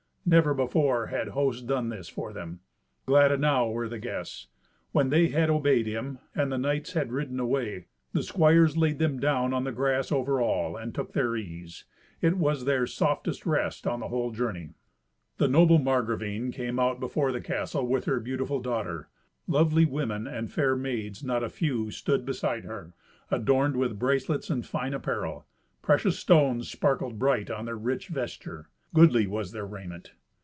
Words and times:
Never 0.23 0.53
before 0.53 1.07
had 1.07 1.29
host 1.29 1.65
done 1.65 1.89
this 1.89 2.07
for 2.07 2.31
them. 2.31 2.59
Glad 3.07 3.31
enow 3.31 3.71
were 3.71 3.89
the 3.89 3.97
guests. 3.99 4.47
When 4.91 5.09
they 5.09 5.27
had 5.29 5.49
obeyed 5.49 5.87
him, 5.87 6.19
and 6.35 6.51
the 6.51 6.59
knights 6.59 6.93
had 6.93 7.11
ridden 7.11 7.39
away, 7.39 7.87
the 8.13 8.21
squires 8.23 8.77
laid 8.77 8.99
them 8.99 9.19
down 9.19 9.51
on 9.51 9.63
the 9.63 9.71
grass 9.73 10.11
over 10.11 10.39
all, 10.39 10.77
and 10.77 10.93
took 10.93 11.11
their 11.13 11.35
ease. 11.35 11.85
It 12.21 12.37
was 12.37 12.63
their 12.63 12.85
softest 12.85 13.47
rest 13.47 13.87
on 13.87 13.99
the 13.99 14.07
whole 14.09 14.29
journey. 14.31 14.69
The 15.37 15.47
noble 15.47 15.79
Margravine 15.79 16.51
came 16.51 16.79
out 16.79 16.99
before 16.99 17.31
the 17.31 17.41
castle 17.41 17.85
with 17.85 18.05
her 18.05 18.19
beautiful 18.19 18.61
daughter. 18.61 19.09
Lovely 19.47 19.85
women 19.85 20.27
and 20.27 20.51
fair 20.51 20.75
maids 20.75 21.23
not 21.23 21.43
a 21.43 21.49
few 21.49 21.89
stood 21.89 22.25
beside 22.27 22.63
her, 22.65 22.93
adorned 23.31 23.75
with 23.75 23.99
bracelets 23.99 24.51
and 24.51 24.63
fine 24.65 24.93
apparel. 24.93 25.47
Precious 25.81 26.19
stones 26.19 26.69
sparked 26.69 27.17
bright 27.17 27.49
on 27.49 27.65
their 27.65 27.75
rich 27.75 28.07
vesture. 28.07 28.67
Goodly 28.93 29.25
was 29.25 29.53
their 29.53 29.65
raiment. 29.65 30.13